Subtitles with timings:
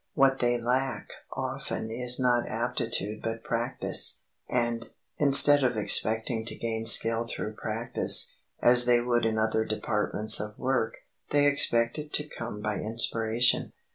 [0.15, 4.17] What they lack often is not aptitude but practise;
[4.49, 4.89] and,
[5.19, 8.31] instead of expecting to gain skill through practise,
[8.63, 10.95] as they would in other departments of work,
[11.29, 13.73] they expect it to come by inspiration.